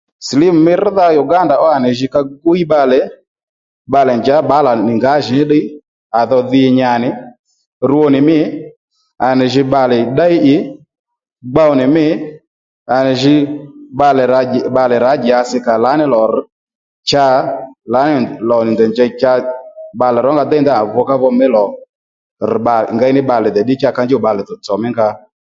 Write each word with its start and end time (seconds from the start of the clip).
Silímù 0.27 0.59
mí 0.65 0.73
rŕdha 0.81 1.05
Uganda 1.23 1.55
ó 1.65 1.67
à 1.75 1.77
nì 1.83 1.89
jǐ 1.97 2.07
ka 2.13 2.19
gwiy 2.43 2.63
bbalè 2.67 2.99
bbalè 3.89 4.13
njǎ 4.19 4.35
bbǎlà 4.43 4.71
nì 4.87 4.93
ngǎjìní 4.97 5.43
ddiy 5.45 5.65
à 6.19 6.21
dho 6.29 6.39
dhi 6.51 6.61
nya 6.77 6.91
nì 7.03 7.09
rwo 7.89 8.05
nì 8.13 8.19
mî 8.27 8.37
à 9.27 9.29
nì 9.37 9.45
jǐ 9.53 9.61
bbalè 9.67 9.97
ddéy 10.09 10.35
ì 10.53 10.55
gbow 11.51 11.71
nì 11.79 11.85
mî 11.95 12.05
à 12.95 12.97
nì 13.05 13.11
jǐ 13.21 13.35
bbalè 13.95 14.23
rǎ 14.33 14.39
bbalè 14.71 14.95
rǎ 15.05 15.11
dyasi 15.23 15.57
kàò 15.65 15.79
lǎní 15.85 16.05
lò 16.13 16.21
rr̀ 16.33 16.41
cha 17.09 17.25
lǎní 17.93 18.13
lò 18.49 18.57
nì 18.65 18.71
ndèy 18.73 18.89
njěy 18.91 19.11
cha 19.21 19.31
bbalè 19.95 20.17
rónga 20.25 20.43
déy 20.51 20.61
ndanà 20.61 20.81
vukávu 20.93 21.27
mí 21.39 21.45
lò 21.55 21.63
rr̀ 22.49 22.59
bbalè 22.63 22.87
ngéy 22.95 23.11
ní 23.15 23.21
bbalè 23.23 23.47
dè 23.55 23.61
cha 23.81 23.89
ka 23.95 24.01
njûw 24.03 24.21
bbalè 24.21 24.41
tsò 24.63 24.75
mí 24.81 24.89
ngǎ 24.93 25.07